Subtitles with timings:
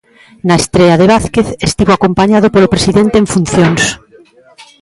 [0.47, 3.83] Na estrea de Vázquez, estivo acompañado polo presidente en funcións.